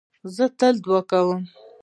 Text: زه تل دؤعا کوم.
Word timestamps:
زه 0.35 0.45
تل 0.57 0.75
دؤعا 0.85 1.01
کوم. 1.09 1.41